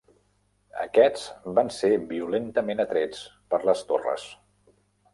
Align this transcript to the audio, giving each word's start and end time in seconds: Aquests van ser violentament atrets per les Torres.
Aquests 0.83 1.25
van 1.59 1.69
ser 1.77 1.93
violentament 2.15 2.85
atrets 2.87 3.23
per 3.53 3.63
les 3.71 3.89
Torres. 3.93 4.29